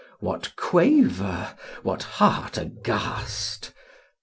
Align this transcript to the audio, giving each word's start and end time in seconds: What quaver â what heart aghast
What 0.19 0.55
quaver 0.55 1.53
â 1.55 1.59
what 1.83 2.01
heart 2.01 2.57
aghast 2.57 3.71